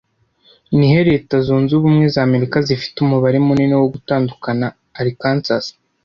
Nihe 0.77 0.99
leta 1.09 1.35
zunzubumwe 1.45 2.05
zamerika 2.15 2.57
zifite 2.67 2.97
umubare 3.05 3.37
munini 3.45 3.75
wo 3.81 3.87
gutandukana 3.93 4.65
Arkansas 4.99 5.65